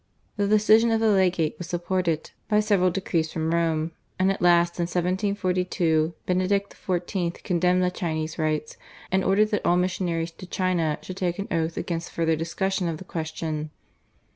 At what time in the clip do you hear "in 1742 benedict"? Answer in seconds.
4.79-6.73